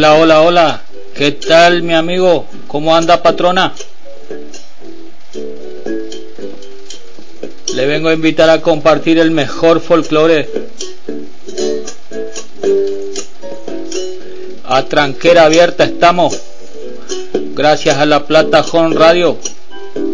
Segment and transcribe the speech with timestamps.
[0.00, 0.82] Hola, hola, hola.
[1.14, 2.46] ¿Qué tal mi amigo?
[2.68, 3.74] ¿Cómo anda patrona?
[7.74, 10.48] Le vengo a invitar a compartir el mejor folclore.
[14.64, 16.34] A tranquera abierta estamos.
[17.54, 19.36] Gracias a la plataforma radio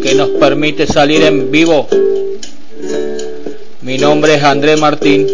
[0.03, 1.87] que nos permite salir en vivo.
[3.83, 5.27] Mi nombre es André Martín.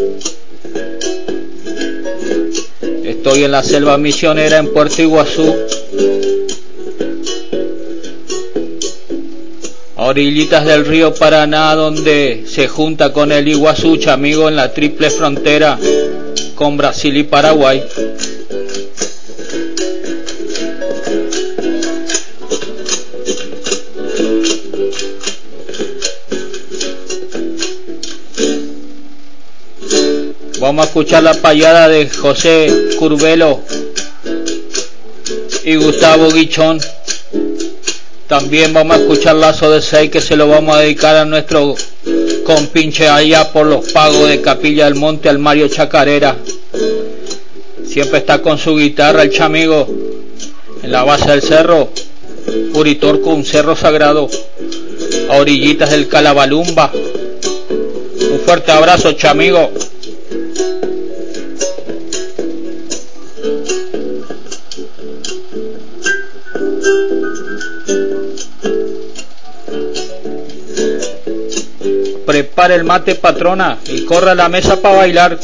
[3.25, 5.55] Estoy en la selva misionera en Puerto Iguazú.
[9.95, 15.79] Orillitas del río Paraná donde se junta con el Iguazú, amigo, en la triple frontera
[16.55, 17.81] con Brasil y Paraguay.
[30.59, 33.59] Vamos a escuchar la payada de José Curvelo
[35.65, 36.79] y Gustavo Guichón.
[38.29, 41.75] También vamos a escuchar Lazo de Seis que se lo vamos a dedicar a nuestro
[42.45, 46.37] compinche allá por los pagos de Capilla del Monte al Mario Chacarera.
[47.85, 49.85] Siempre está con su guitarra el chamigo
[50.81, 51.89] en la base del cerro.
[52.71, 54.29] Puritorco, un cerro sagrado.
[55.29, 56.89] A orillitas del Calabalumba.
[56.93, 59.73] Un fuerte abrazo, chamigo.
[72.33, 75.37] Prepare el mate patrona y corra a la mesa para bailar.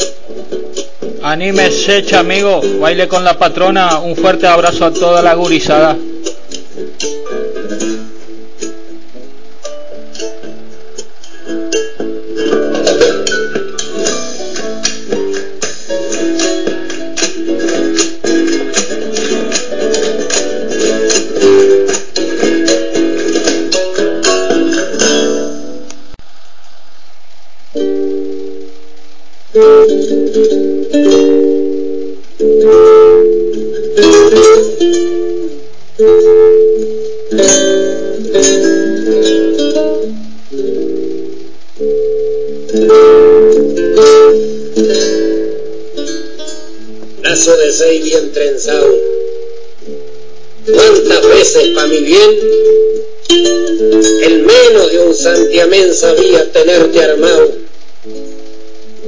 [1.21, 3.99] Anímese, amigo, baile con la patrona.
[3.99, 5.95] Un fuerte abrazo a toda la gurizada.
[55.99, 57.51] Sabía tenerte armado.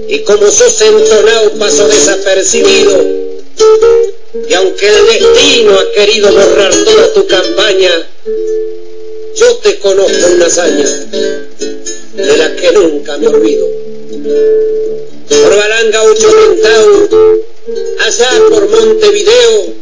[0.07, 3.21] Y como sos entonado pasó desapercibido.
[4.49, 8.07] Y aunque el destino ha querido borrar toda tu campaña,
[9.35, 10.89] yo te conozco una hazaña
[12.13, 13.67] de la que nunca me olvido.
[15.29, 16.29] Por Balanga Ocho
[17.99, 19.73] allá por Montevideo,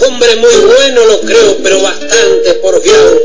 [0.00, 3.20] hombre muy bueno lo creo, pero bastante porfiado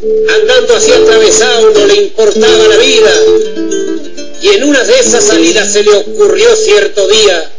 [0.00, 3.12] andando así atravesado no le importaba la vida.
[4.40, 7.50] Y en una de esas salidas se le ocurrió cierto día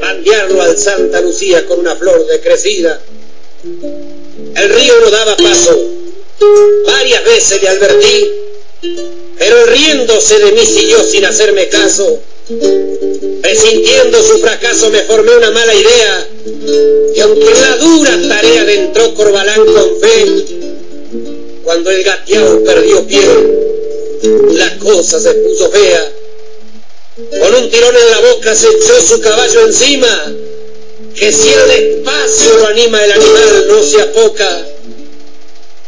[0.00, 3.00] bandearlo al Santa Lucía con una flor decrecida.
[4.56, 5.78] El río no daba paso,
[6.86, 8.32] varias veces le advertí,
[9.38, 12.20] pero riéndose de mí siguió sin hacerme caso.
[13.42, 16.28] Presintiendo su fracaso me formé una mala idea,
[17.14, 20.73] y aunque la dura tarea de entró Corbalán con fe,
[21.64, 23.22] cuando el gateado perdió pie,
[24.52, 26.12] la cosa se puso fea.
[27.40, 30.32] Con un tirón en la boca se echó su caballo encima,
[31.14, 34.66] que si el despacio lo anima el animal no se apoca.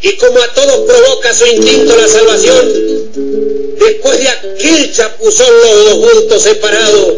[0.03, 5.99] Y como a todos provoca su instinto la salvación, después de aquel chapuzón los dos
[5.99, 7.15] bultos separados,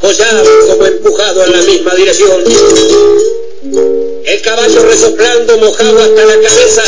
[0.00, 2.44] hollaban como empujado en la misma dirección.
[4.24, 6.82] El caballo resoplando mojado hasta la cabeza,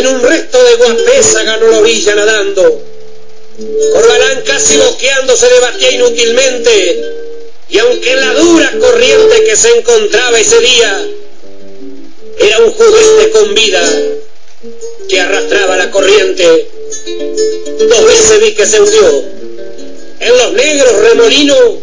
[0.00, 2.82] en un resto de guapesa ganó la orilla nadando.
[3.92, 7.04] Corbalán casi boqueando se debatía inútilmente,
[7.68, 11.06] y aunque la dura corriente que se encontraba ese día
[12.38, 13.82] era un juguete con vida
[15.08, 16.68] que arrastraba la corriente,
[17.88, 19.24] dos veces vi que se hundió
[20.20, 21.74] en los negros remolinos,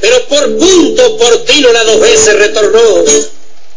[0.00, 3.04] pero por punto portino la dos veces retornó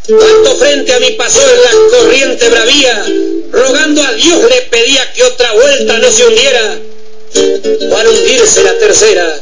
[0.07, 3.05] Cuanto frente a mí pasó en la corriente bravía,
[3.51, 6.79] rogando a Dios le pedía que otra vuelta no se hundiera.
[7.97, 9.41] Al hundirse la tercera,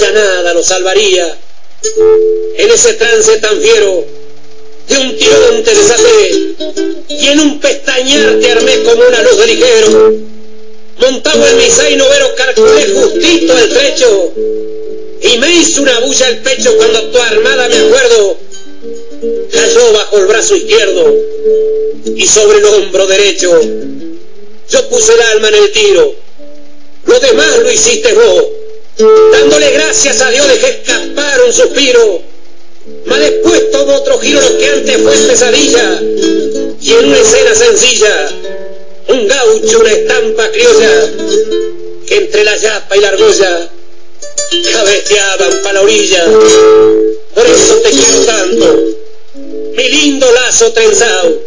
[0.00, 1.36] ya nada lo salvaría.
[2.56, 4.04] En ese trance tan fiero,
[4.88, 6.54] de un tirón te desaté,
[7.08, 10.14] y en un pestañear te armé como una luz de ligero.
[10.96, 14.32] Montado en mi zaino vero calculé justito el trecho,
[15.22, 18.38] y me hizo una bulla el pecho cuando tu armada, me acuerdo,
[19.52, 21.14] cayó bajo el brazo izquierdo
[22.16, 23.60] y sobre el hombro derecho.
[24.70, 26.14] Yo puse el alma en el tiro,
[27.06, 28.44] lo demás lo hiciste vos.
[29.32, 32.22] Dándole gracias a Dios dejé escapar un suspiro.
[33.06, 36.00] Mas después todo otro giro lo que antes fue pesadilla.
[36.80, 38.30] Y en una escena sencilla,
[39.08, 41.10] un gaucho, una estampa criolla,
[42.06, 43.70] que entre la yapa y la argolla
[44.72, 46.24] cabeceaban para la orilla.
[47.34, 48.97] Por eso te quiero tanto,
[49.78, 51.40] mi lindo lazo trenzado.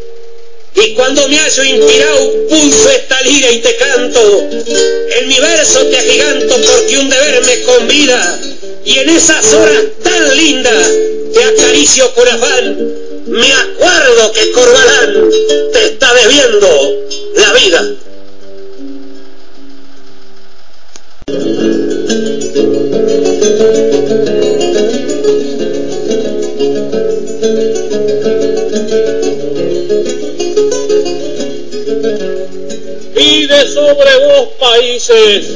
[0.74, 4.48] Y cuando me hallo inspirado, pulso esta liga y te canto.
[5.20, 8.40] En mi verso te agiganto porque un deber me convida.
[8.86, 10.88] Y en esas horas tan lindas
[11.34, 12.94] te acaricio con afán.
[13.28, 15.30] Me acuerdo que Corbalán
[15.74, 16.70] te está debiendo
[17.36, 17.96] la vida.
[33.42, 35.50] Pide sobre vos países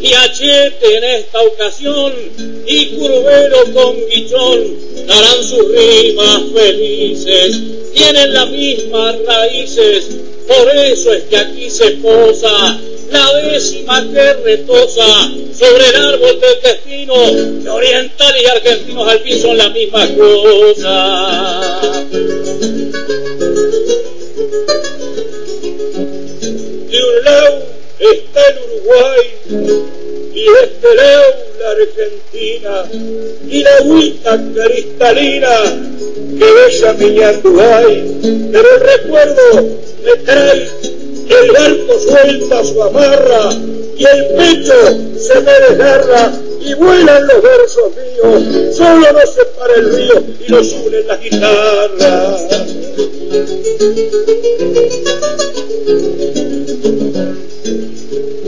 [0.00, 2.12] y achete en esta ocasión
[2.64, 4.76] y curvero con guichón
[5.08, 7.60] darán sus rimas felices,
[7.94, 10.04] tienen las mismas raíces,
[10.46, 12.78] por eso es que aquí se posa
[13.10, 17.14] la décima que retosa sobre el árbol del destino,
[17.60, 21.61] que oriental y argentinos al fin son la misma cosa.
[28.82, 29.34] Uruguay
[30.34, 31.24] y de este lado
[31.60, 32.84] la Argentina
[33.48, 35.56] y la agüita cristalina
[36.38, 40.68] que bella mi Anduay, pero el recuerdo me trae
[41.28, 43.50] el barco suelta su amarra
[43.96, 49.94] y el pecho se me desgarra y vuelan los versos míos, solo nos separa el
[49.94, 52.42] río y nos unen las guitarras.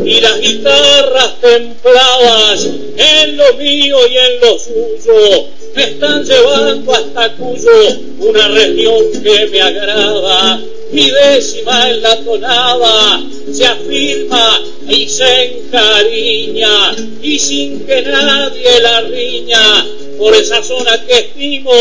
[0.05, 7.33] Y las guitarras templadas en lo mío y en lo suyo me están llevando hasta
[7.37, 7.71] Cuyo,
[8.19, 10.61] una región que me agrada.
[10.93, 19.01] Mi décima en la tonada se afirma y se encariña y sin que nadie la
[19.01, 19.87] riña.
[20.19, 21.73] Por esa zona que estimo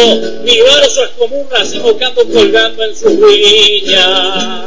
[0.44, 4.64] mi verso es como un racimo que ando colgando en su viña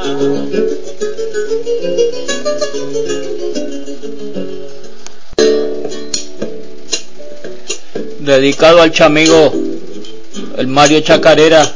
[8.27, 9.53] dedicado al chamigo
[10.59, 11.73] el Mario Chacarera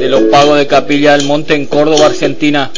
[0.00, 2.70] de los pagos de Capilla del Monte en Córdoba, Argentina.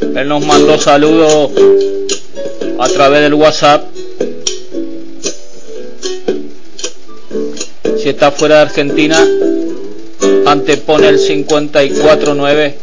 [0.00, 1.50] Él nos mandó saludos
[2.78, 3.84] a través del WhatsApp.
[8.02, 9.22] Si está fuera de Argentina,
[10.46, 12.74] antepone el 549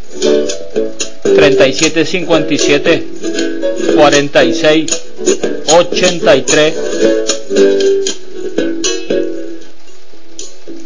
[1.35, 3.03] 3757
[3.95, 5.12] 46
[5.77, 6.73] 83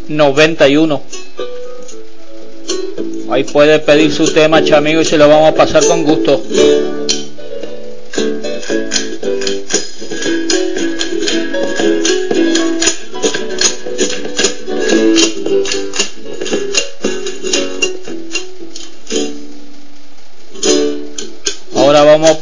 [0.08, 1.02] 91.
[3.30, 6.42] Ahí puede pedir su tema, chamigo, y se lo vamos a pasar con gusto.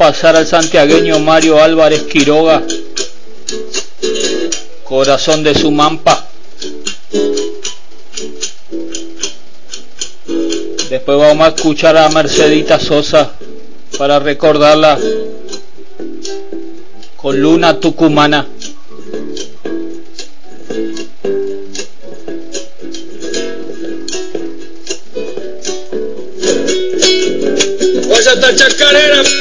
[0.07, 2.63] Pasar al santiagueño Mario Álvarez Quiroga,
[4.85, 6.29] corazón de su mampa.
[10.89, 13.33] Después vamos a escuchar a Mercedita Sosa
[13.99, 14.97] para recordarla
[17.17, 18.47] con Luna Tucumana.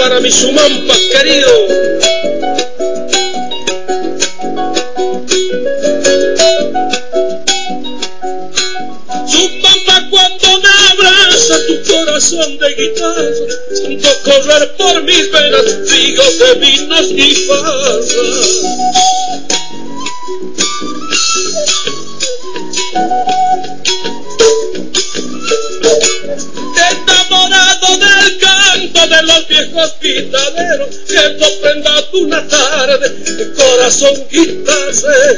[0.08, 1.65] Para mi sumampas querido.
[35.26, 35.34] Te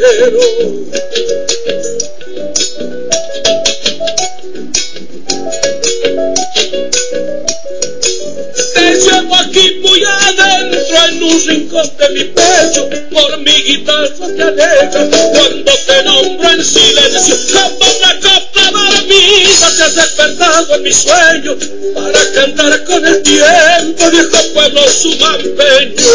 [8.95, 14.43] llevo aquí muy adentro dentro en un rincón de mi pecho, por mi guitarra te
[14.43, 20.91] alegra cuando te nombro en silencio, como una copla dormida te has despertado en mi
[20.91, 21.55] sueño
[21.95, 26.07] para cantar con el tiempo, viejo pueblo sumampeño.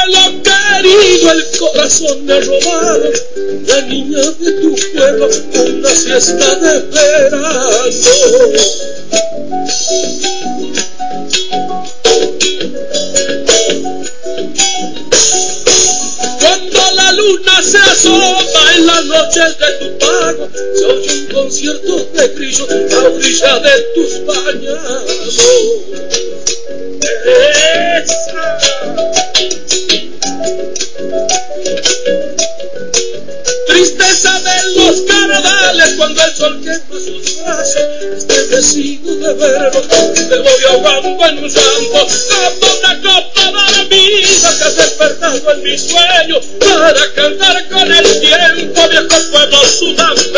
[0.00, 3.12] Suelo querido, el corazón me robado,
[3.66, 5.28] la niña de tu pueblo,
[5.66, 7.50] una siesta de verano.
[16.40, 22.04] Cuando la luna se asoma en las noches de tu pago, se oye un concierto
[22.14, 25.36] de grillos a orilla de tus bañados.
[33.66, 37.82] Tristeza de los carnavales cuando el sol quema sus brazos,
[38.16, 39.82] estremecido de verlo,
[40.30, 42.06] me voy ahogando en un llanto,
[42.60, 48.20] como una copa de vida que has despertado en mi sueño, para cantar con el
[48.20, 50.30] tiempo, viejo pueblo sudampeño.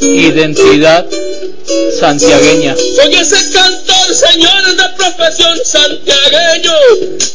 [0.00, 1.06] Identidad
[1.98, 2.76] santiagueña.
[2.76, 6.72] Soy ese cantor, señores de profesión santiagueño.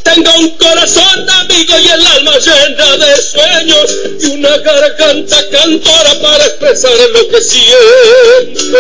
[0.03, 6.45] Tengo un corazón amigo y el alma llena de sueños y una garganta cantora para
[6.45, 8.77] expresar lo que siento.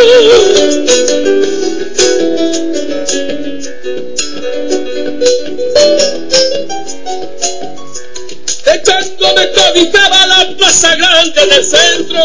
[9.35, 12.19] me cobijaba la plaza grande del centro.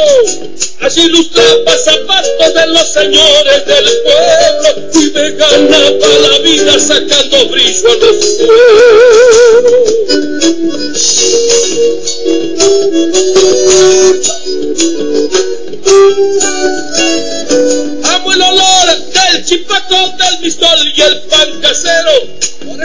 [0.88, 4.88] Allí lustraba zapatos de los señores del pueblo.
[4.94, 8.16] Y me ganaba la vida sacando brillo a los
[18.04, 21.27] Amo el olor del chipaco, del pistol y el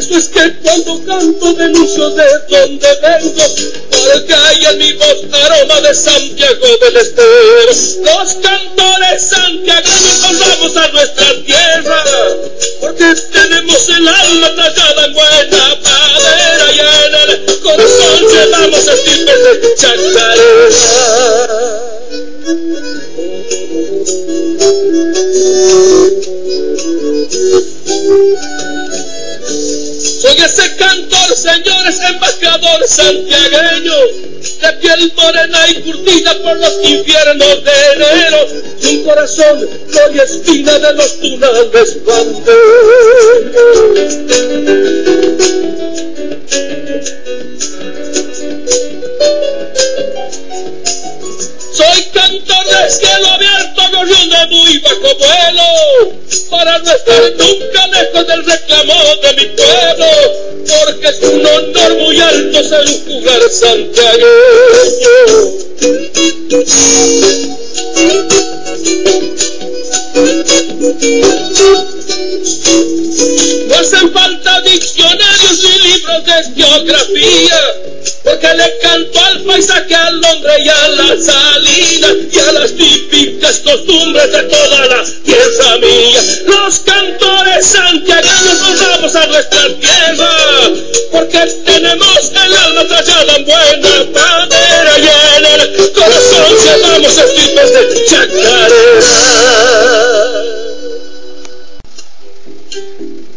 [0.03, 3.43] eso es que cuando canto denuncio de donde vengo,
[3.89, 7.71] porque hay en mi voz aroma de Santiago del Estero.
[8.03, 12.03] Los cantores santiagueños honramos a nuestra tierra,
[12.81, 19.75] porque tenemos el alma tallada en buena madera y en el corazón llevamos estirpes de
[19.75, 20.32] chacarera.
[35.15, 38.47] Morena y curtida por los infiernos de enero,
[38.81, 41.97] y un corazón, gloria espina de los tunales
[51.73, 56.13] soy cantor del cielo abierto, de muy bajo vuelo,
[56.49, 60.05] para no estar nunca lejos del reclamo de mi pueblo,
[60.67, 63.02] porque es un honor muy alto ser un
[63.53, 64.25] santiagueño.
[73.67, 77.59] No hacen falta diccionarios ni libros de geografía,
[78.23, 83.59] porque le canto al paisaje, al hombre y a la salida, y a las típicas
[83.59, 86.21] costumbres de toda la tierra mía.
[86.47, 89.69] Los cantores santiagueños honramos a nuestra
[93.43, 95.07] buena madera y
[95.37, 98.73] en el corazón llevamos estirpes de chacarera.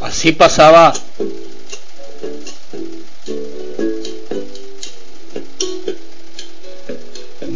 [0.02, 0.92] Así pasaba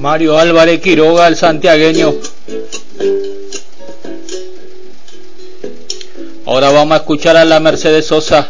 [0.01, 2.15] Mario Álvarez Quiroga, el santiagueño.
[6.47, 8.49] Ahora vamos a escuchar a la Mercedes Sosa.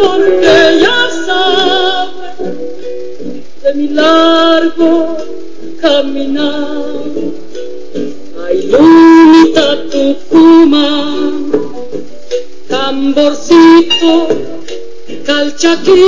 [0.00, 2.28] Porque ya sabe
[3.62, 5.16] de mi largo
[5.80, 7.02] caminar.
[8.44, 10.88] Ay, lunita, tu fuma,
[12.68, 14.12] tamborcito,
[15.26, 16.00] calchaquín,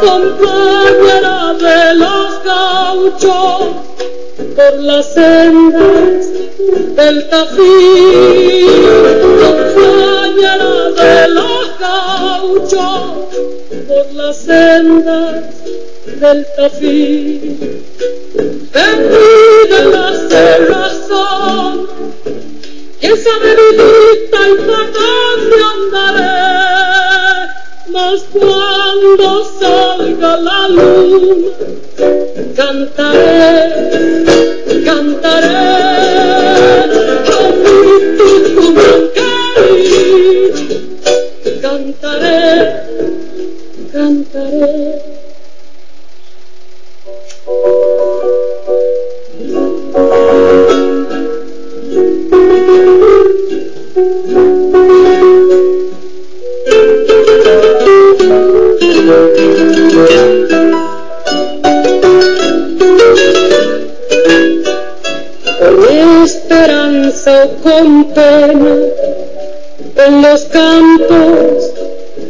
[0.00, 3.60] compañera de los gauchos,
[4.56, 6.26] por las sendas
[6.96, 8.66] del tafí,
[9.42, 13.34] compañera de los gauchos,
[13.86, 15.44] por las sendas
[16.20, 17.56] del tafí.
[18.72, 21.88] Perdida la razón,
[23.00, 27.50] quién sabe vidita y por dónde andaré,
[27.88, 29.28] mas cuando
[29.60, 31.52] salga la luna,
[32.56, 34.24] cantaré,
[34.84, 35.56] cantaré,
[37.26, 37.76] con mi
[41.66, 42.82] cantaré,
[43.92, 45.16] cantaré.
[66.24, 68.74] Esperanza o con pena,
[69.96, 71.72] en los campos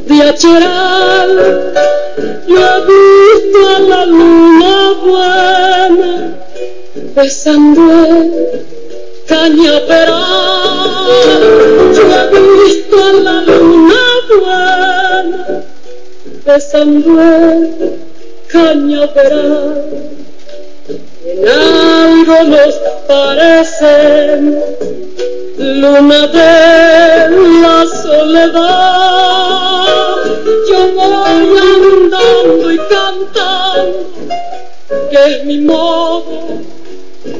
[0.06, 1.72] de Acheral,
[2.46, 6.38] yo he visto a la luna buena
[7.14, 8.62] besando el
[9.26, 10.16] cañaveral.
[11.94, 15.62] Yo he visto a la luna buena
[16.44, 17.98] besando el
[18.48, 19.84] cañaveral.
[21.24, 22.74] En algo nos
[23.08, 24.62] parecen
[25.58, 27.30] luna de
[27.62, 28.66] la soledad.
[30.68, 34.06] Yo voy andando y cantando,
[35.10, 36.60] que es mi modo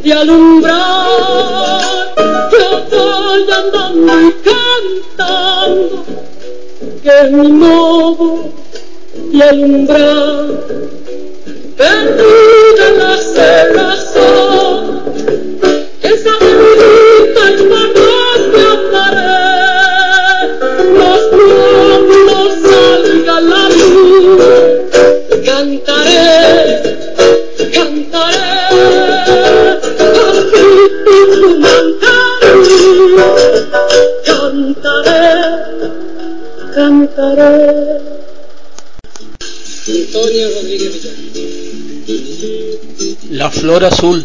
[0.02, 1.82] de alumbrar.
[2.52, 6.04] Yo voy andando y cantando,
[7.02, 8.50] que es mi modo
[9.32, 10.46] de alumbrar.
[11.76, 15.02] Perdida la cerrazón,
[16.02, 16.30] esa
[25.44, 26.26] cantaré,
[27.72, 28.46] cantaré,
[34.26, 35.22] cantaré,
[36.74, 37.76] cantaré.
[43.30, 44.24] La flor azul.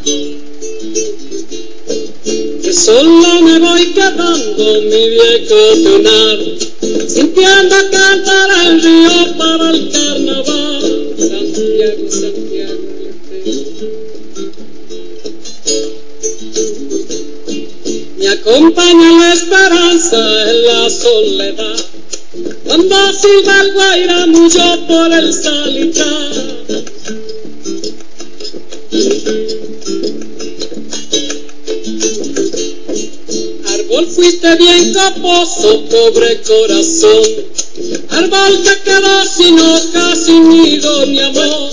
[2.71, 6.39] Sola me voy quedando mi viejo penar,
[7.05, 11.15] sintiendo cantar el río para el carnaval.
[11.17, 12.79] Santiago, Santiago,
[18.17, 21.85] Me acompaña la esperanza en la soledad,
[22.65, 26.31] cuando silba el guaira mucho por el salitar.
[34.15, 37.23] Fuiste bien caposo, pobre corazón.
[38.09, 41.69] Árbol que quedó sin hojas, sin nido ni amor.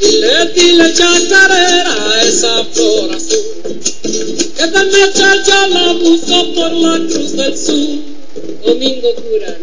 [0.00, 3.80] Dile, dile chacarera a esa flor azul.
[4.56, 8.00] Que mecha ya la busco por la cruz del sur.
[8.64, 9.56] Domingo cura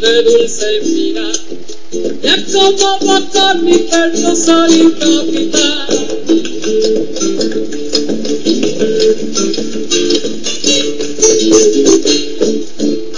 [0.00, 1.32] de dulce mirar,
[2.52, 5.86] como va mi pecho salir capitán.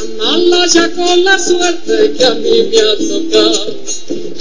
[0.03, 2.97] Amarla ya con la suerte que a mí me ha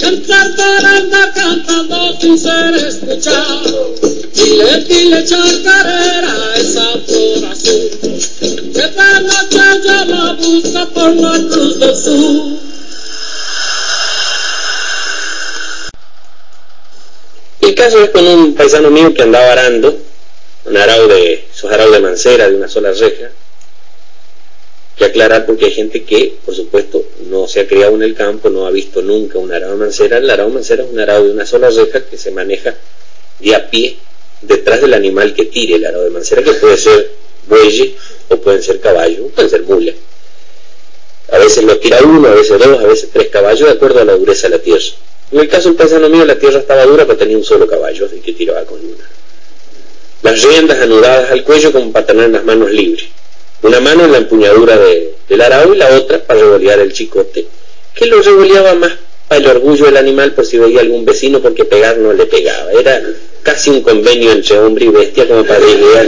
[0.04, 3.94] cantar para andar cantando sin ser escuchado.
[4.34, 7.90] Dile, dile chacarera esa flor azul,
[8.74, 12.58] que de noche ya la busca por la cruz del sur.
[17.60, 19.96] El caso es con un paisano mío que andaba arando,
[20.66, 23.30] un arao de, esos araos de mancera de una sola reja,
[24.96, 28.48] que aclarar porque hay gente que, por supuesto, no se ha criado en el campo,
[28.48, 30.18] no ha visto nunca un arao de mancera.
[30.18, 32.74] El arao de mancera es un arao de una sola reja que se maneja
[33.40, 33.96] de a pie
[34.42, 37.10] detrás del animal que tire el arao de mancera, que puede ser
[37.48, 37.96] buey
[38.28, 39.92] o pueden ser caballo, pueden ser mula.
[41.32, 44.04] A veces lo tira uno, a veces dos, a veces tres caballos, de acuerdo a
[44.04, 44.84] la dureza de la tierra.
[45.32, 48.06] En el caso del paisano mío, la tierra estaba dura, pero tenía un solo caballo,
[48.06, 49.08] así que tiraba con una.
[50.22, 53.06] Las riendas anudadas al cuello como para tener las manos libres.
[53.64, 57.46] Una mano en la empuñadura de, del arao y la otra para revolear el chicote,
[57.94, 58.92] que lo revoleaba más
[59.26, 62.72] para el orgullo del animal por si veía algún vecino porque pegar no le pegaba.
[62.72, 63.02] Era
[63.42, 66.06] casi un convenio entre hombre y bestia como para guiar.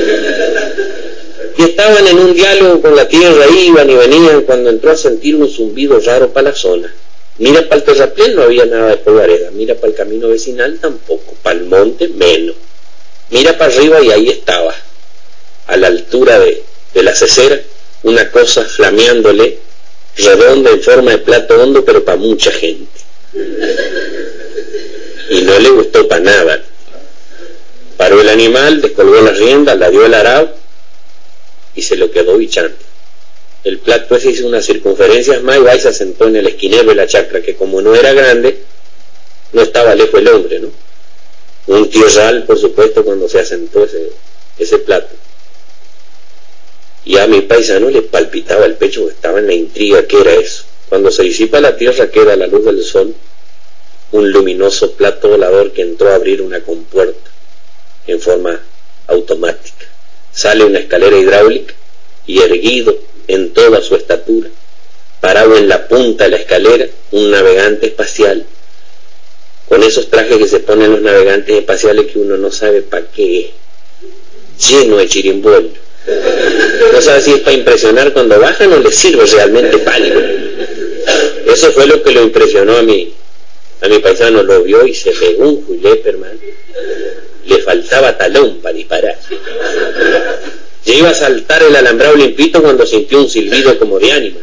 [1.57, 5.37] Y estaban en un diálogo con la tierra, iban y venían cuando entró a sentir
[5.37, 6.93] un zumbido raro para la zona.
[7.39, 11.35] Mira para el terraplén no había nada de polvareda, mira para el camino vecinal tampoco,
[11.43, 12.55] para el monte menos.
[13.31, 14.75] Mira para arriba y ahí estaba,
[15.69, 16.63] a la altura de,
[16.97, 17.61] de la cesera,
[18.03, 19.59] una cosa flameándole,
[20.17, 23.01] redonda en forma de plato hondo, pero para mucha gente.
[25.31, 26.63] Y no le gustó para nada.
[27.97, 30.51] Paró el animal, descolgó las riendas, la dio el arao
[31.75, 32.77] y se lo quedó bichando
[33.67, 37.09] el plato ese hizo unas circunferencias más y se sentó en el esquinero de la
[37.09, 38.61] chacra, que como no era grande,
[39.53, 40.71] no estaba lejos el hombre, ¿no?
[41.67, 44.13] Un tierral, por supuesto, cuando se asentó ese,
[44.57, 45.09] ese plato.
[47.07, 50.65] Y a mi paisano le palpitaba el pecho, estaba en la intriga, ¿qué era eso?
[50.91, 53.15] Cuando se disipa la tierra queda la luz del sol
[54.13, 57.31] un luminoso plato volador que entró a abrir una compuerta
[58.07, 58.61] en forma
[59.09, 59.87] automática.
[60.33, 61.75] Sale una escalera hidráulica
[62.27, 64.49] y erguido en toda su estatura,
[65.21, 68.47] parado en la punta de la escalera, un navegante espacial,
[69.69, 73.41] con esos trajes que se ponen los navegantes espaciales que uno no sabe para qué
[73.41, 75.73] es, lleno de chirimbol.
[76.07, 80.21] No sabe si es para impresionar cuando bajan o le sirve realmente pálido.
[81.47, 83.13] Eso fue lo que lo impresionó a mí.
[83.81, 86.39] A mi paisano lo vio y se pegó un Juleperman.
[87.47, 89.19] Le faltaba talón para disparar.
[90.85, 94.41] Ya iba a saltar el alambrado limpito cuando sintió un silbido como de ánima.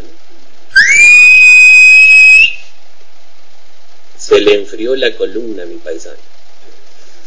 [4.18, 6.33] Se le enfrió la columna a mi paisano.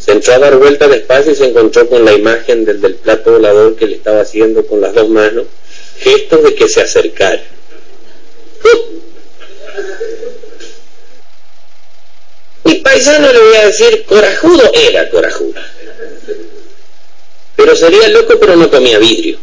[0.06, 3.74] Se entró a dar vuelta despacio y se encontró con la imagen del plato volador
[3.74, 5.46] que le estaba haciendo con las dos manos,
[5.98, 7.42] gestos de que se acercara.
[12.62, 15.60] Mi paisano le voy a decir, corajudo era corajudo
[17.56, 19.38] pero sería loco pero no comía vidrio.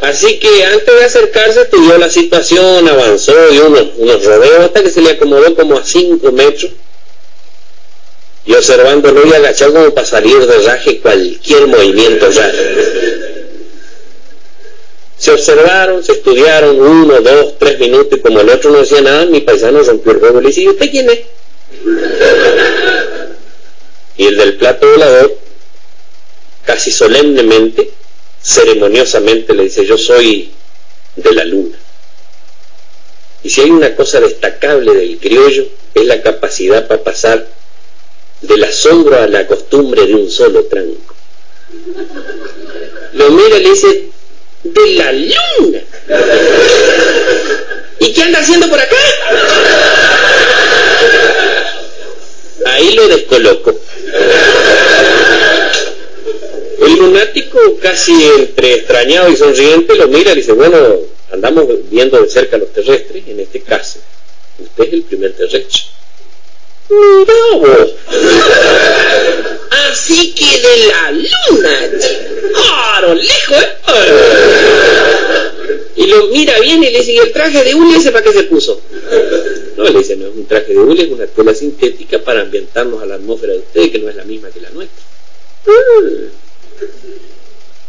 [0.00, 4.90] Así que antes de acercarse estudió la situación, avanzó, dio unos, unos rodeos hasta que
[4.90, 6.72] se le acomodó como a cinco metros
[8.52, 12.52] y observándolo y agachado como para salir de raje cualquier movimiento ya.
[15.16, 19.24] Se observaron, se estudiaron uno, dos, tres minutos y como el otro no decía nada,
[19.24, 21.20] mi paisano rompió el juego y le dice, ¿y usted quién es?
[24.18, 25.38] Y el del plato volador
[26.66, 27.90] casi solemnemente,
[28.42, 30.50] ceremoniosamente le dice, yo soy
[31.16, 31.78] de la luna.
[33.42, 37.46] Y si hay una cosa destacable del criollo, es la capacidad para pasar
[38.42, 41.14] del asombro a la costumbre de un solo tranco.
[43.14, 44.08] Lo mira y le dice,
[44.64, 45.80] de la luna.
[48.00, 48.96] ¿Y qué anda haciendo por acá?
[52.66, 53.78] Ahí lo descoloco.
[56.80, 60.78] El lunático, casi entre extrañado y sonriente, lo mira y dice, bueno,
[61.32, 64.00] andamos viendo de cerca los terrestres, en este caso,
[64.58, 65.82] usted es el primer terrestre.
[66.88, 67.90] Mira vos.
[69.90, 71.90] Así que de la luna,
[72.52, 74.32] claro, lejos, ¿eh?
[75.96, 78.32] Y lo mira bien y le dice, ¿y el traje de hule ese para qué
[78.32, 78.80] se puso?
[79.76, 83.02] No, le dice, no es un traje de hule, es una tela sintética para ambientarnos
[83.02, 85.04] a la atmósfera de ustedes, que no es la misma que la nuestra.
[85.66, 86.42] Mm.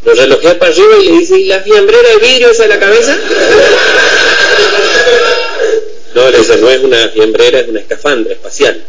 [0.04, 2.78] Lo relojea para arriba y le dice, ¿y la fiambrera de vidrio esa en la
[2.78, 3.16] cabeza?
[6.14, 8.82] No, esa no es una fiembrera, es una escafandra espacial.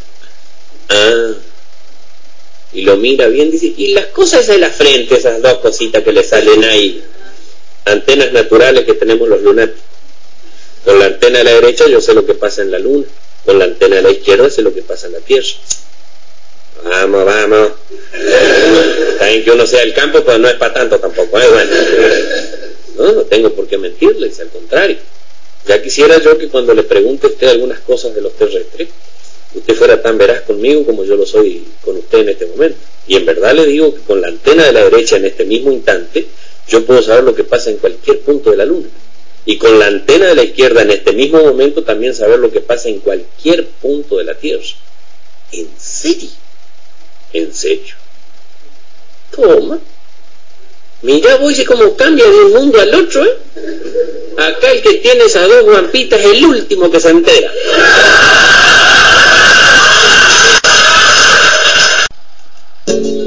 [0.89, 1.33] Ah.
[2.73, 6.11] Y lo mira bien, dice, y las cosas de la frente, esas dos cositas que
[6.11, 7.01] le salen ahí,
[7.85, 9.81] antenas naturales que tenemos los lunáticos.
[10.83, 13.05] Con la antena de la derecha yo sé lo que pasa en la luna,
[13.43, 15.47] con la antena de la izquierda sé lo que pasa en la tierra.
[16.83, 17.71] Vamos, vamos.
[19.17, 21.39] Saben que uno sea el campo, pero no es para tanto tampoco.
[21.39, 21.47] ¿eh?
[21.47, 21.71] Bueno,
[22.97, 24.97] no, no tengo por qué mentirles, al contrario.
[25.67, 28.89] Ya quisiera yo que cuando le pregunte usted algunas cosas de los terrestres,
[29.53, 32.77] usted fuera tan veraz conmigo como yo lo soy con usted en este momento.
[33.07, 35.71] Y en verdad le digo que con la antena de la derecha en este mismo
[35.71, 36.27] instante,
[36.67, 38.87] yo puedo saber lo que pasa en cualquier punto de la luna.
[39.45, 42.61] Y con la antena de la izquierda en este mismo momento también saber lo que
[42.61, 44.63] pasa en cualquier punto de la Tierra.
[45.51, 46.29] ¿En serio?
[47.31, 47.95] ¿En serio?
[49.31, 49.79] Toma.
[51.01, 53.37] Mira, voy cómo cambia de un mundo al otro, ¿eh?
[54.37, 57.51] Acá el que tiene esas dos guampitas es el último que se entera.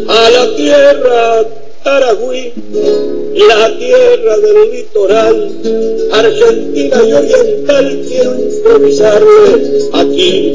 [0.09, 1.45] A la tierra
[1.85, 2.53] Taragüí,
[3.35, 5.51] la tierra del litoral,
[6.13, 10.53] argentina y oriental, quiero improvisarle aquí.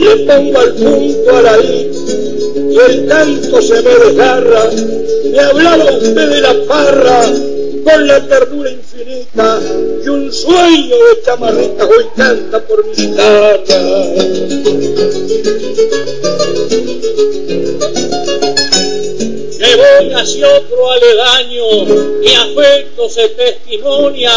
[0.00, 2.41] Le pongo al punto a la I
[2.72, 4.70] y el canto se me desgarra.
[5.30, 7.22] Me hablaba usted de la parra
[7.84, 9.60] con la ternura infinita
[10.04, 13.58] y un sueño de chamarrita hoy canta por mi guitarra
[19.80, 21.84] hacia otro aledaño,
[22.20, 24.30] mi afecto se testimonia,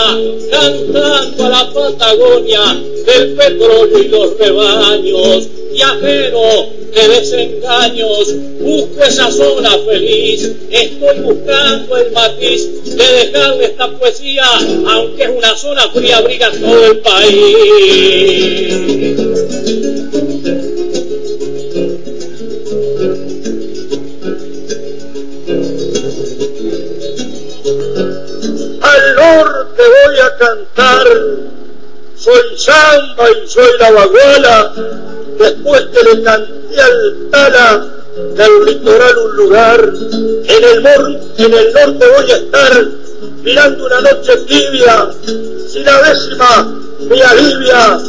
[0.49, 2.61] cantando a la Patagonia
[3.05, 11.97] del petróleo y los rebaños, y ajeno de desengaños, busco esa zona feliz, estoy buscando
[11.97, 14.45] el matiz de dejarle esta poesía,
[14.87, 18.84] aunque es una zona fría, abriga todo el país.
[33.85, 34.71] Y soy la baguala,
[35.37, 37.85] después que le canté al tala
[38.35, 39.93] del litoral un lugar,
[40.47, 42.85] en el norte voy a estar
[43.43, 45.09] mirando una noche tibia,
[45.67, 47.99] si la décima me alivia,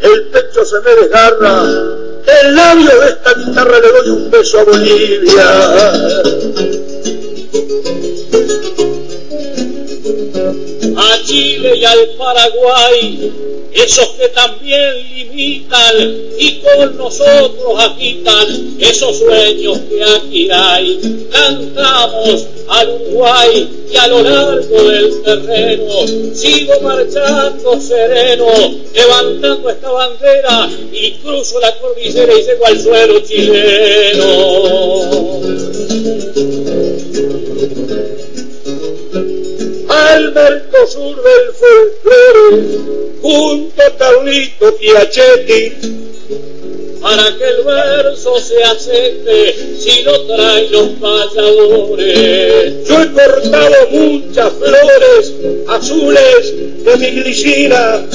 [0.00, 1.62] el pecho se me desgarra,
[2.42, 5.50] el labio de esta guitarra le doy un beso a Bolivia
[10.96, 13.32] a Chile y al Paraguay,
[13.72, 15.94] esos que también limitan
[16.38, 21.28] y con nosotros agitan esos sueños que aquí hay.
[21.32, 28.46] Cantamos al Uruguay y a lo largo del terreno sigo marchando sereno,
[28.94, 34.24] levantando esta bandera y cruzo la cordillera y llego al suelo chileno
[40.12, 42.62] al Mercosur del folclore,
[43.22, 45.72] junto a Carlito Piachetti,
[47.00, 52.88] para que el verso se acepte si lo traen los payadores.
[52.88, 55.32] Yo he cortado muchas flores
[55.68, 58.06] azules de mi glicina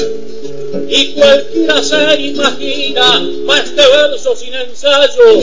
[0.88, 5.36] y cualquiera se imagina para este verso sin ensayo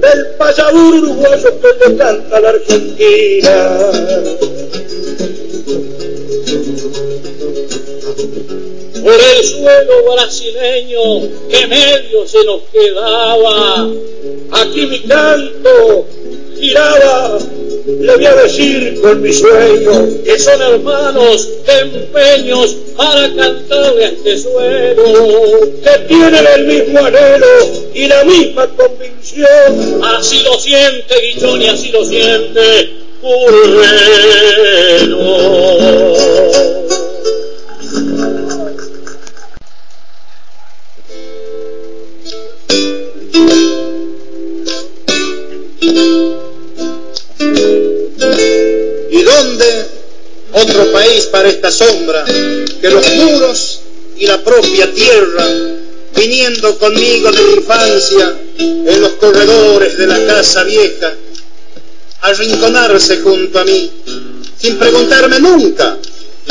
[0.00, 3.90] del payador uruguayo que le canta la Argentina.
[9.64, 13.88] Suelo brasileño que medio se nos quedaba.
[14.52, 16.06] Aquí mi canto
[16.58, 17.38] giraba,
[17.86, 24.08] le voy a decir con mi sueño que son hermanos de empeños para cantarle a
[24.08, 25.02] este suelo,
[25.82, 27.46] que tienen el mismo anhelo
[27.94, 30.02] y la misma convicción.
[30.02, 32.90] Así lo siente Guichón y así lo siente
[33.22, 33.64] Curvelo.
[51.22, 53.80] Para esta sombra que los muros
[54.16, 55.46] y la propia tierra,
[56.16, 61.14] viniendo conmigo de mi infancia en los corredores de la casa vieja,
[62.20, 63.90] arrinconarse junto a mí,
[64.58, 65.98] sin preguntarme nunca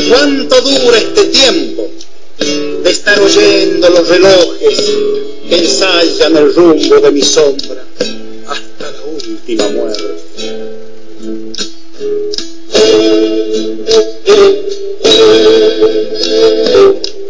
[0.10, 1.89] cuánto dura este tiempo
[2.38, 4.91] de estar oyendo los relojes
[5.49, 7.84] que ensayan el rumbo de mi sombra
[8.47, 10.12] hasta la última muerte.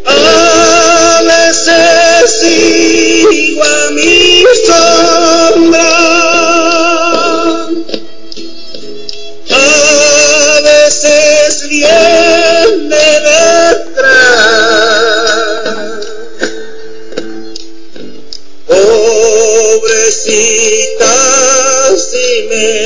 [0.06, 5.90] A veces sigo a mi sombra.
[9.50, 14.14] A veces viene detrás.
[20.14, 21.14] Pobrecita
[21.98, 22.83] si me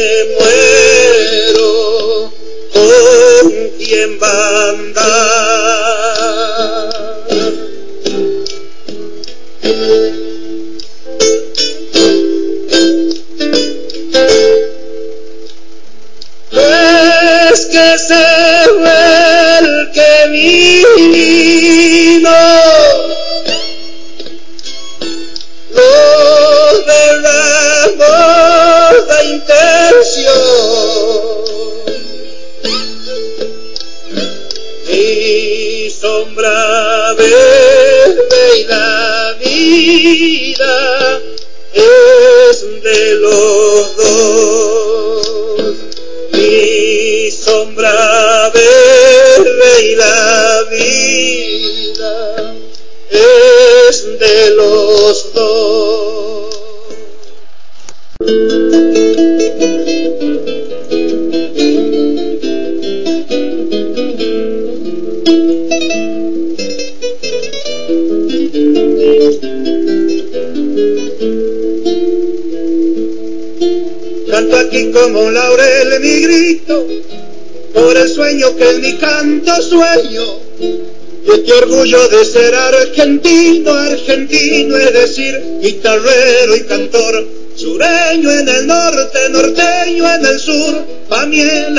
[79.69, 80.23] sueño.
[80.59, 88.67] Y este orgullo de ser argentino, argentino es decir, guitarrero y cantor, sureño en el
[88.67, 91.77] norte, norteño en el sur, pa' mí el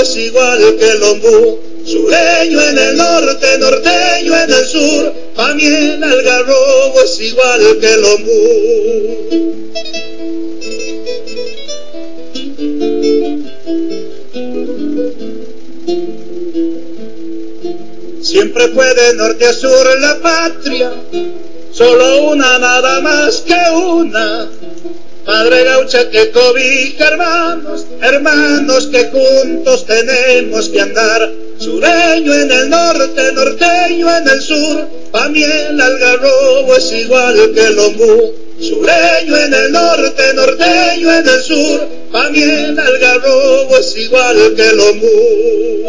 [0.00, 1.60] es igual que el ombú.
[1.84, 7.92] Sureño en el norte, norteño en el sur, pa' mí el algarrobo es igual que
[7.92, 9.64] el ombú.
[18.34, 20.92] Siempre fue de norte a sur la patria,
[21.70, 24.50] solo una nada más que una.
[25.24, 31.30] Madre gaucha que cobija hermanos, hermanos que juntos tenemos que andar.
[31.60, 37.60] Sureño en el norte, norteño en el sur, pa' mí el algarrobo es igual que
[37.60, 38.34] el ombú.
[38.58, 44.66] Sureño en el norte, norteño en el sur, pa' mí el algarrobo es igual que
[44.70, 45.84] el ombú.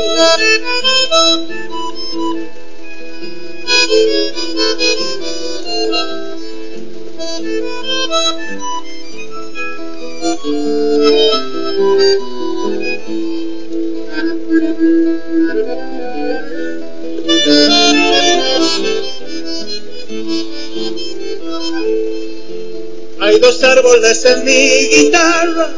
[23.21, 25.71] Hay dos árboles en mi guitarra,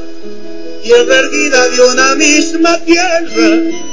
[0.83, 3.86] tierra erguida de una misma tierra.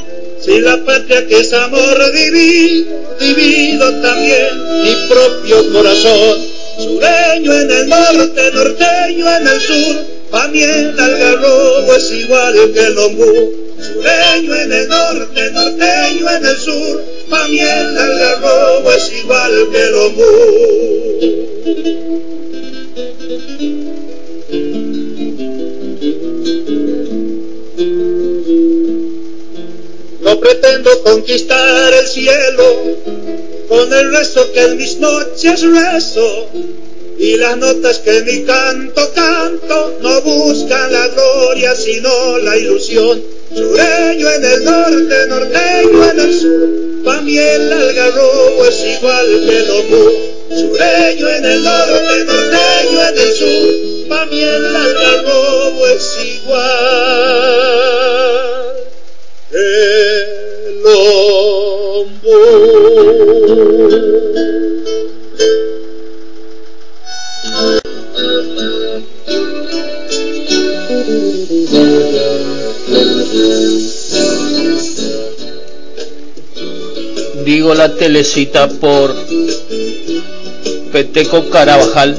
[0.45, 6.39] Si la patria que es amor divido, divido también mi propio corazón.
[6.79, 9.97] Sureño en el norte, norteño en el sur,
[10.31, 13.53] pa' mí el algarrobo es igual que el ombú.
[13.81, 19.83] Sureño en el norte, norteño en el sur, pa' mí el algarrobo es igual que
[19.83, 21.25] el ombú.
[30.25, 32.97] No pretendo conquistar el cielo
[33.69, 36.49] con el rezo que en mis noches rezo
[37.19, 43.23] y las notas que mi canto canto no buscan la gloria sino la ilusión.
[43.55, 46.71] Sureño en el norte, norteño en el sur,
[47.05, 50.11] pa' mí el algarrobo es igual que el ombú.
[50.49, 58.54] Sureño en el norte, norteño en el sur, pa' mí el algarrobo es igual
[77.45, 79.15] Digo la telecita por
[80.91, 82.17] Peteco Carabajal.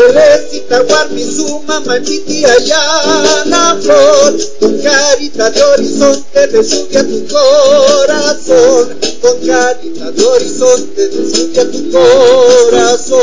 [0.00, 9.46] Teresita Guarmizuma, Machiti Ayana Flor, con carita de horizonte le sube a tu corazón, con
[9.46, 13.20] carita de horizonte le sube a tu corazón.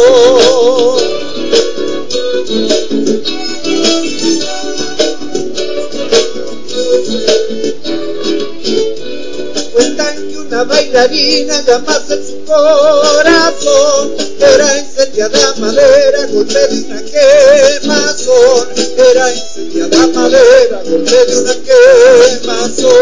[10.48, 20.08] Una bailarina llamase en su corazón, era incendiada madera, golpe de una quemazón, era incendiada
[20.08, 21.54] madera, golpe de una
[22.40, 22.98] quemazón.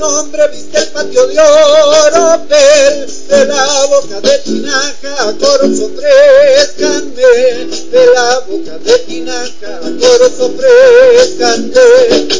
[0.00, 7.32] Nombre viste el patio de oro, de la boca de Tinaja, coros ofrezcanme,
[7.92, 11.72] de la boca de Tinaja, coros ofrezcanme,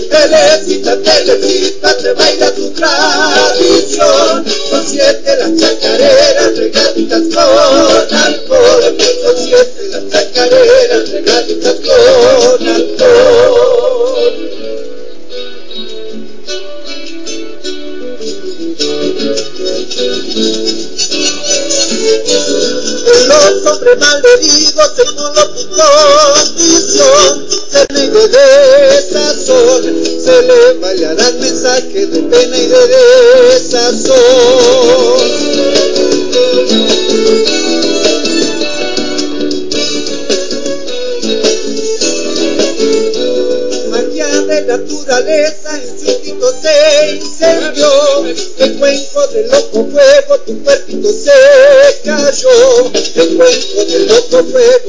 [0.09, 8.97] telecita, telecita, te baila tu tradición, con siete las chacareras, regaditas con alcohol,
[24.01, 27.33] Los hombres malheridos en modo tu condición,
[27.71, 28.19] pena y de
[28.97, 29.83] desazón,
[30.25, 32.89] se le bailarán mensajes de pena y de
[33.53, 34.21] desazón.
[44.47, 48.25] de naturaleza instinto se incendió.
[48.59, 52.91] El cuenco del loco fuego, tu cuerpito se cayó.
[52.95, 53.70] El cuenco
[54.43, 54.80] del loco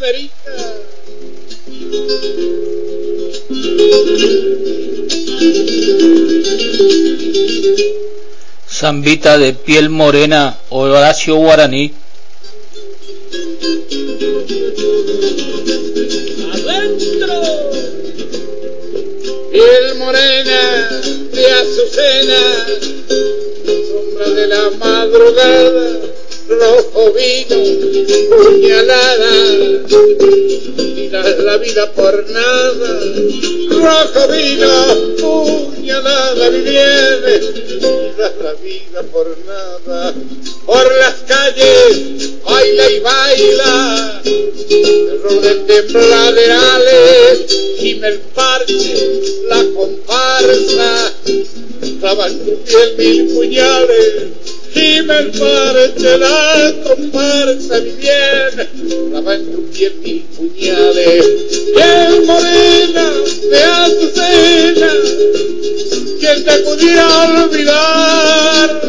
[0.00, 0.56] Primerita.
[8.70, 11.92] Zambita de piel morena, Horacio Guaraní.
[16.54, 17.42] Adentro.
[19.52, 21.00] Piel morena
[21.34, 22.66] de azucena,
[23.86, 26.09] sombra de la madrugada,
[26.50, 27.56] rojo vino,
[28.28, 29.32] puñalada,
[30.76, 33.00] ni das la vida por nada,
[33.70, 34.74] rojo vino,
[35.20, 36.74] puñalada, mi
[38.18, 40.14] das la vida por nada,
[40.66, 47.46] por las calles, baila y baila, terror de tembladerales,
[47.78, 51.12] gime el parche, la comparsa,
[52.44, 58.68] tu piel mil puñales, Dime el parche, la comparsa, mi bien,
[59.10, 61.24] clava en tu piel mil puñales.
[61.74, 63.10] Piel morena
[63.50, 64.92] de azucena,
[66.20, 68.80] quien te pudiera olvidar,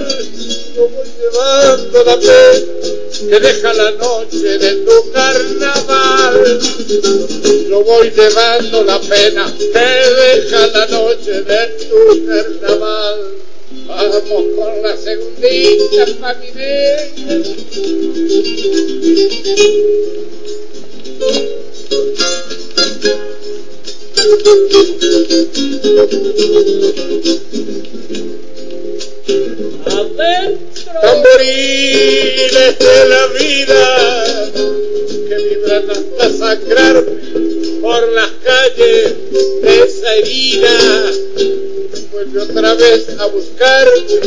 [0.76, 2.82] yo voy llevando la pena
[3.30, 6.60] que deja la noche de tu carnaval.
[7.70, 13.51] Yo voy llevando la pena que deja la noche de tu carnaval.
[13.88, 16.48] Vamos con la segundita, mami
[29.86, 31.02] Adentro.
[32.80, 34.42] De la vida
[35.28, 39.16] que vibran hasta sacrarme por las calles
[39.62, 41.12] de esa herida
[42.12, 44.20] vuelve otra vez a buscarte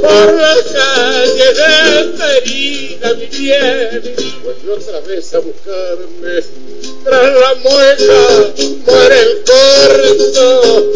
[0.00, 6.42] por las calles de esta herida, mi bien, vuelve otra vez a buscarme.
[7.04, 8.54] Tras la mueca
[8.86, 10.92] muere el corto,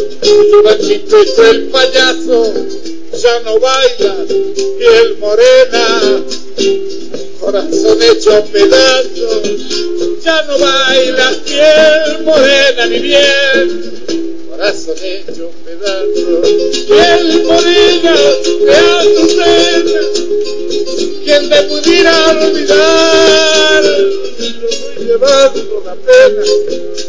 [0.65, 2.53] Panchito el payaso
[3.17, 4.15] ya no baila,
[4.79, 6.23] piel morena,
[7.41, 9.43] corazón hecho pedazo,
[10.23, 13.96] ya no baila, piel morena, mi bien
[14.57, 16.41] corazón hecho pedazo,
[16.87, 18.17] piel morena
[18.65, 20.01] de azucena,
[21.25, 26.43] quien te pudiera olvidar, yo voy llevando la pena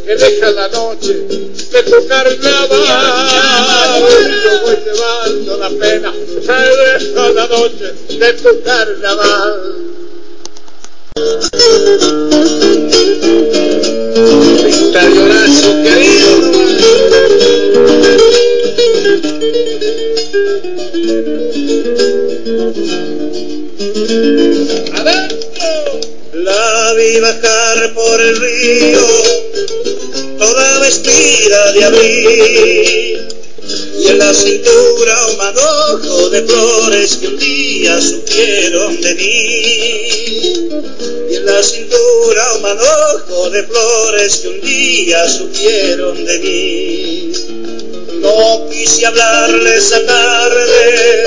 [0.06, 2.44] que deja la noche de tu carnaval,
[4.44, 9.88] yo voy llevando la pena que deja la noche de tu carnaval.
[14.66, 17.27] Victorionazo querido.
[26.34, 29.00] La vi bajar por el río,
[30.38, 33.28] toda vestida de abril.
[33.98, 40.08] Y en la cintura un manojo de flores que un día supieron de mí.
[41.32, 47.57] Y en la cintura un manojo de flores que un día supieron de mí.
[48.22, 51.26] No quise hablarle esa tarde,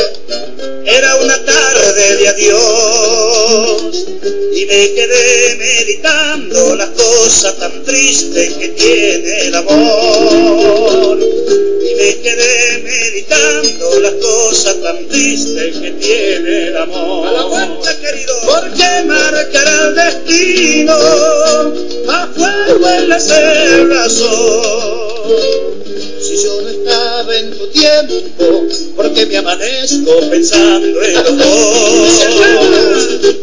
[0.87, 4.07] era una tarde de adiós
[4.53, 11.19] y me quedé meditando la cosa tan triste que tiene el amor.
[11.21, 17.29] Y me quedé meditando la cosa tan triste que tiene el amor.
[17.29, 18.35] A la vuelta, querido.
[18.45, 20.93] Porque marcará el destino
[22.09, 23.19] a fuego en la
[23.95, 25.90] razón
[27.33, 28.67] en tu tiempo,
[28.97, 32.27] porque me amanezco pensando en los dos.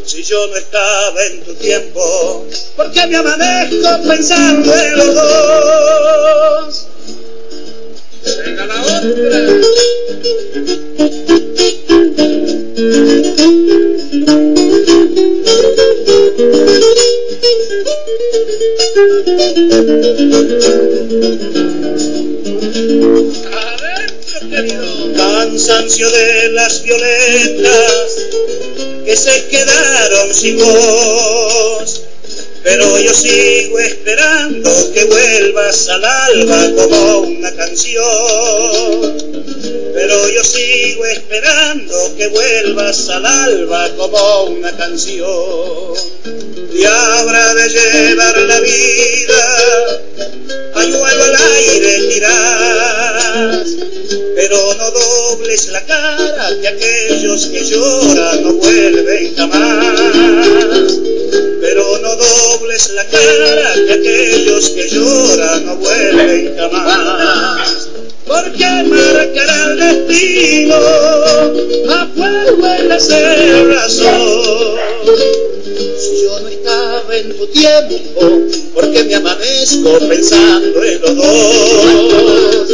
[0.06, 6.88] Si yo no estaba en tu tiempo, porque me amanezco pensando en los dos.
[8.46, 9.58] Venga la otra.
[25.16, 28.16] Cansancio de las violetas
[29.06, 32.02] que se quedaron sin voz.
[32.68, 38.04] Pero yo sigo esperando que vuelvas al alba como una canción.
[39.94, 45.94] Pero yo sigo esperando que vuelvas al alba como una canción.
[46.74, 50.02] Y habrá de llevar la vida
[50.74, 53.68] pañuelo al aire dirás,
[54.36, 60.94] pero no dobles la cara que aquellos que lloran no vuelven jamás.
[61.62, 62.57] Pero no dobles
[62.94, 67.90] la cara que aquellos que lloran no vuelven jamás.
[68.26, 74.78] Porque marcará el destino a fuego en la razón
[77.18, 77.98] en tu tiempo,
[78.74, 82.68] porque me amanezco pensando en los dos.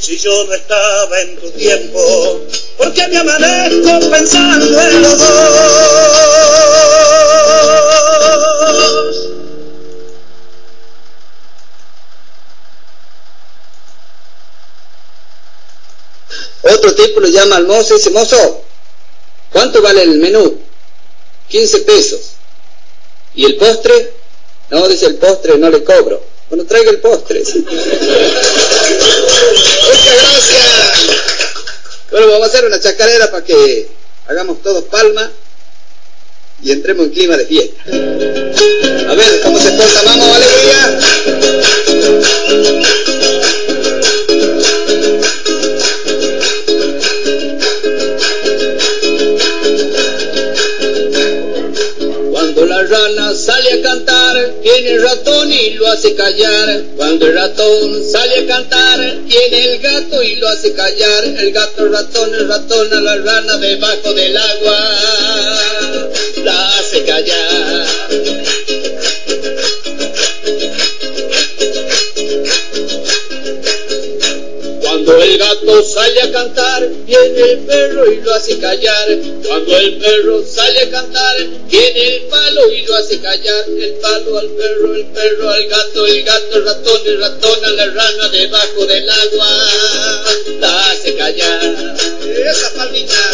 [0.00, 2.40] Si yo no estaba en tu tiempo,
[2.76, 6.73] porque me amanezco pensando en los dos.
[17.54, 18.62] Llama al mozo y dice, mozo,
[19.52, 20.58] ¿cuánto vale el menú?
[21.48, 22.20] 15 pesos.
[23.34, 24.12] ¿Y el postre?
[24.70, 26.22] No, dice el postre, no le cobro.
[26.48, 27.40] Bueno, traiga el postre.
[27.44, 27.54] Muchas
[30.20, 30.64] gracias.
[32.10, 33.88] Bueno, vamos a hacer una chacarera para que
[34.26, 35.30] hagamos todos palma
[36.62, 37.82] y entremos en clima de fiesta.
[37.86, 40.02] A ver, ¿cómo se porta?
[40.04, 41.00] Vamos, alegría.
[52.88, 56.82] Rana sale a cantar, tiene el ratón y lo hace callar.
[56.96, 61.24] Cuando el ratón sale a cantar, tiene el gato y lo hace callar.
[61.24, 64.78] El gato, ratón, el ratón a la rana debajo del agua,
[66.44, 68.03] la hace callar.
[74.94, 79.08] Cuando el gato sale a cantar, viene el perro y lo hace callar.
[79.44, 81.36] Cuando el perro sale a cantar,
[81.68, 83.64] viene el palo y lo hace callar.
[83.76, 87.70] El palo al perro, el perro al gato, el gato al ratón, el ratón a
[87.70, 89.68] la rana debajo del agua.
[90.60, 91.96] La hace callar.
[92.46, 93.30] Esa palmita.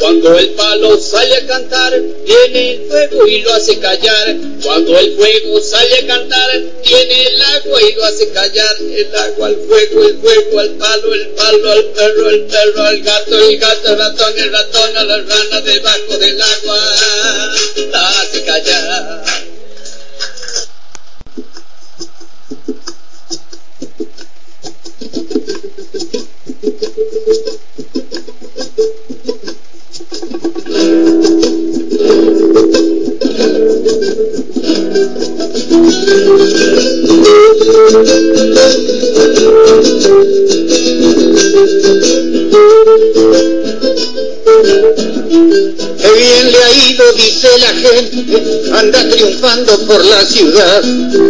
[0.00, 1.92] Cuando el palo sale a cantar,
[2.24, 4.34] viene el fuego y lo hace callar.
[4.62, 6.50] Cuando el fuego sale a cantar,
[6.82, 8.76] tiene el agua y lo hace callar.
[8.80, 13.00] El agua al fuego, el fuego al palo, el palo al perro, el perro al
[13.02, 16.96] gato, el gato al ratón, el ratón a la rana debajo del agua.
[17.90, 19.24] La hace callar.
[35.80, 35.86] Qué
[46.16, 50.84] bien le ha ido, dice la gente, anda triunfando por la ciudad.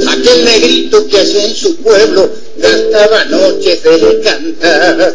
[0.09, 5.15] Aquel negrito que hace en su pueblo gastaba noches de cantar.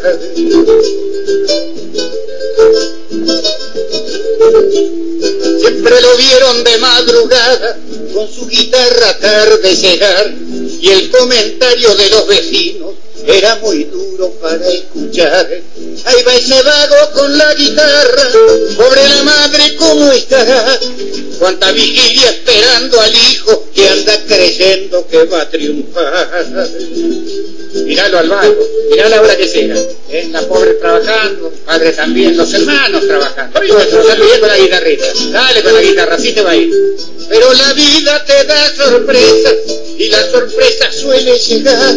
[5.59, 7.77] Siempre lo vieron de madrugada
[8.15, 10.33] con su guitarra tarde llegar
[10.79, 12.93] y el comentario de los vecinos
[13.27, 15.49] era muy duro para escuchar.
[16.05, 18.29] Ahí va ese vago con la guitarra,
[18.77, 20.79] pobre la madre, ¿cómo estará?
[21.39, 26.45] Cuánta vigilia esperando al hijo que anda creyendo que va a triunfar.
[27.85, 29.75] Míralo al vago, mirá la hora que sea.
[30.09, 30.31] ¿eh?
[30.47, 33.59] Pobre trabajando, padre también, los hermanos trabajando.
[33.59, 35.05] Pero están pidiendo la guitarrita.
[35.31, 36.71] Dale con la guitarra, así te va a ir.
[37.29, 39.53] Pero la vida te da sorpresas
[39.97, 41.95] y la sorpresa suele llegar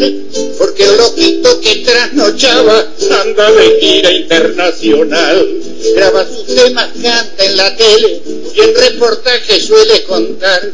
[0.56, 2.86] porque el loquito que trasnochaba
[3.22, 5.48] anda de gira internacional.
[5.94, 8.22] Graba sus temas, canta en la tele
[8.54, 10.72] y en reportaje suele contar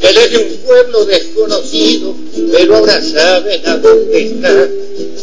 [0.00, 2.16] que él es de un pueblo desconocido,
[2.52, 4.68] pero ahora saben a dónde está.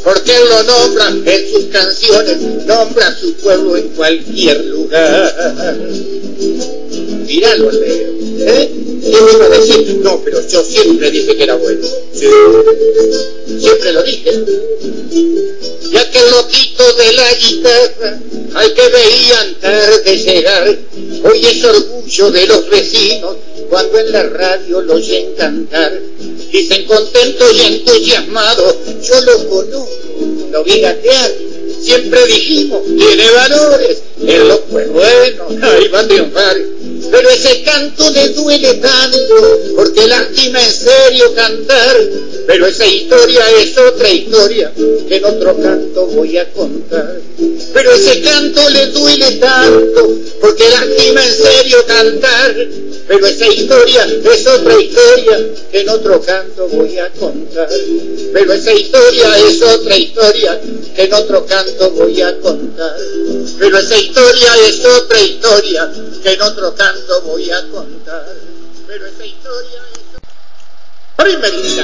[0.04, 5.90] Porque él lo nombra en sus canciones, nombra su pueblo en cualquier lugar.
[7.26, 8.13] Míralo, Leo.
[8.46, 8.70] ¿Eh?
[9.02, 10.00] ¿Qué me iba a decir?
[10.02, 11.88] No, pero yo siempre dije que era bueno.
[12.14, 12.28] Sí.
[13.60, 14.32] Siempre lo dije.
[15.92, 18.20] Y aquel loquito de la guitarra,
[18.56, 20.78] al que veían tarde llegar,
[21.24, 23.36] hoy es orgullo de los vecinos
[23.70, 26.00] cuando en la radio lo oyen cantar.
[26.52, 29.90] Dicen contento y entusiasmado, yo lo conozco,
[30.52, 31.32] lo vi gatear.
[31.84, 36.58] Siempre dijimos, tiene valores, en lo pues bueno, ahí va a triunfar
[37.14, 41.96] pero ese canto le duele tanto, porque lastima en serio cantar,
[42.48, 44.72] pero esa historia es otra historia
[45.08, 47.22] que en otro canto voy a contar.
[47.72, 50.10] Pero ese canto le duele tanto,
[50.42, 52.56] porque lastima en serio cantar,
[53.08, 55.40] pero esa historia es otra historia
[55.72, 57.70] que en otro canto voy a contar.
[58.34, 60.62] Pero esa historia es otra historia
[60.96, 62.96] que en otro canto voy a contar.
[63.60, 65.92] Pero esa historia es otra historia
[66.22, 68.36] que en otro canto voy a contar.
[68.88, 70.00] Pero esa historia es...
[71.16, 71.84] Primerita.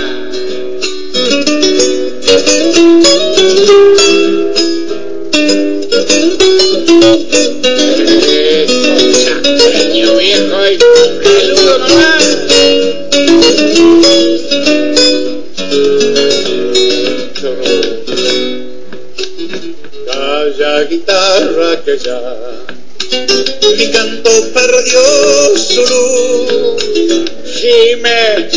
[27.99, 28.49] Gime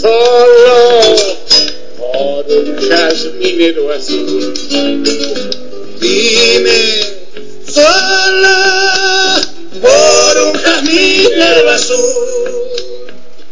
[0.00, 1.16] solo
[1.98, 4.54] por un jazminero azul.
[6.00, 6.80] Dime
[7.68, 9.40] sola
[9.80, 12.68] por un jazminero azul.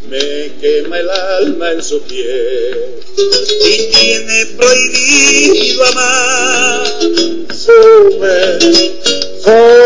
[0.09, 2.79] Me quema el alma en su piel
[3.67, 6.87] y tiene prohibido amar.
[7.53, 8.59] Sube
[9.43, 9.80] sola,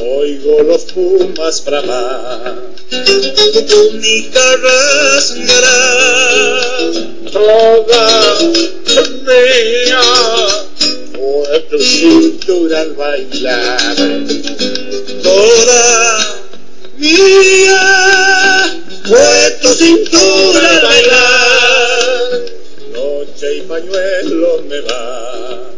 [0.00, 2.54] Oigo los pumas bramar,
[2.90, 5.80] tu túnica rasgará,
[7.32, 8.38] toda
[9.22, 10.02] mía
[11.12, 13.96] fue tu cintura al bailar,
[15.22, 15.82] toda
[16.98, 17.82] mía
[19.08, 21.81] fue tu cintura al bailar,
[23.54, 25.72] y pañuelo me va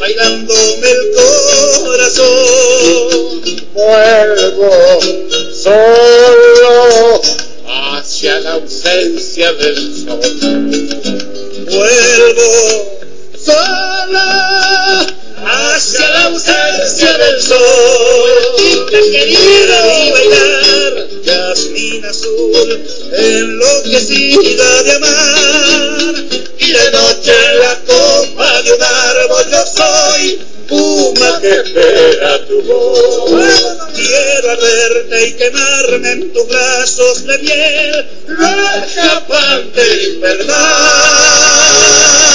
[0.00, 1.14] bailándome el
[1.84, 3.42] corazón.
[3.72, 5.00] Vuelvo
[5.54, 7.22] solo
[7.66, 10.20] hacia la ausencia del sol.
[11.70, 13.00] Vuelvo
[13.44, 15.06] sola
[15.44, 18.86] hacia la ausencia del sol.
[18.90, 20.87] Querida y bailar,
[21.30, 26.14] azul, enloquecida de amar.
[26.58, 32.62] Y de noche en la copa de un árbol yo soy, puma que espera tu
[32.62, 33.30] voz.
[33.94, 42.27] Quiero arderte y quemarme en tus brazos de miel, roja pante infernal.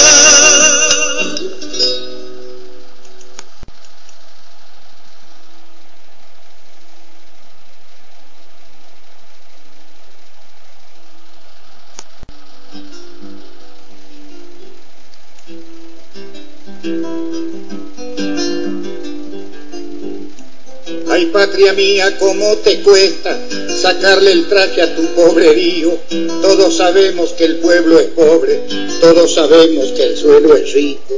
[21.14, 23.38] Ay patria mía, cómo te cuesta
[23.80, 25.96] sacarle el traje a tu pobrerío.
[26.42, 28.62] Todos sabemos que el pueblo es pobre,
[29.00, 31.14] todos sabemos que el suelo es rico.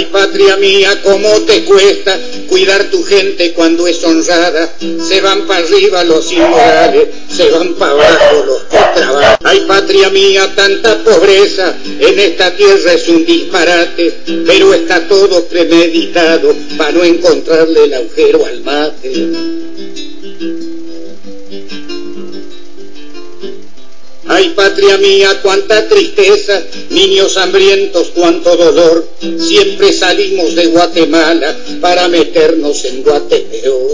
[0.00, 4.72] Ay patria mía, cómo te cuesta cuidar tu gente cuando es honrada.
[5.06, 9.36] Se van para arriba los inmorales, se van para abajo los que trabajan.
[9.44, 14.14] Ay patria mía, tanta pobreza en esta tierra es un disparate,
[14.46, 19.12] pero está todo premeditado para no encontrarle el agujero al mate.
[24.32, 29.04] Ay, patria mía, cuánta tristeza, niños hambrientos, cuánto dolor.
[29.40, 33.90] Siempre salimos de Guatemala para meternos en Guatepeor.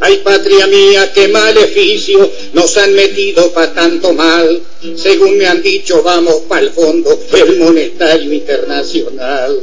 [0.00, 4.62] Ay, patria mía, qué maleficio nos han metido pa' tanto mal.
[4.96, 9.60] Según me han dicho, vamos el fondo, el monetario internacional.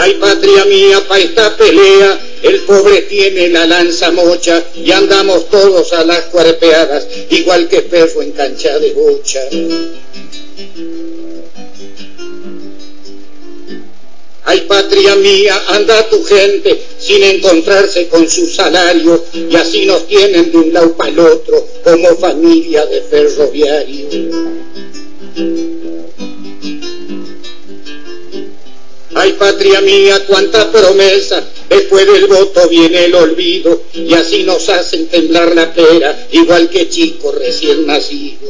[0.00, 5.92] Ay, patria mía, pa' esta pelea, el pobre tiene la lanza mocha y andamos todos
[5.92, 9.40] a las cuarpeadas, igual que perro en cancha de bocha.
[14.44, 20.52] Ay, patria mía, anda tu gente sin encontrarse con su salario y así nos tienen
[20.52, 24.08] de un lado para el otro como familia de ferroviario.
[29.20, 35.08] Ay, patria mía, cuánta promesa, después del voto viene el olvido, y así nos hacen
[35.08, 38.48] temblar la pera, igual que chicos recién nacidos.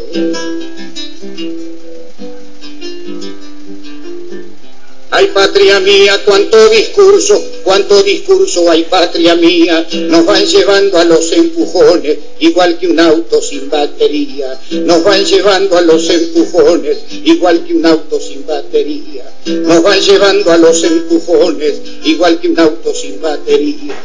[5.11, 11.33] Ay, patria mía, cuánto discurso, cuánto discurso hay, patria mía, nos van llevando a los
[11.33, 17.75] empujones, igual que un auto sin batería, nos van llevando a los empujones, igual que
[17.75, 23.19] un auto sin batería, nos van llevando a los empujones, igual que un auto sin
[23.19, 23.99] batería,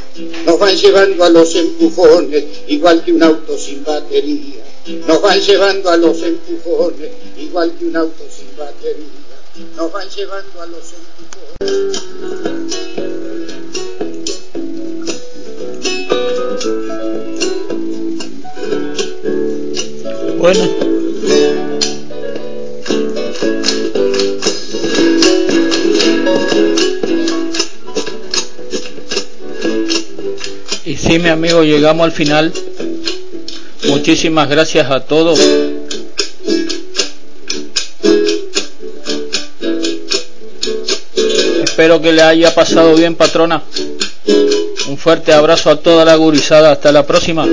[0.45, 4.63] nos van llevando a los empujones, igual que un auto sin batería,
[5.05, 9.22] nos van llevando a los empujones, igual que un auto sin batería
[9.75, 11.93] nos van llevando a los empujones.
[20.37, 20.63] Bueno.
[30.85, 32.51] Y sí, mi amigo, llegamos al final.
[33.87, 35.39] Muchísimas gracias a todos
[41.74, 43.63] Espero que le haya pasado bien, patrona.
[44.88, 46.71] Un fuerte abrazo a toda la gurizada.
[46.71, 47.47] Hasta la próxima.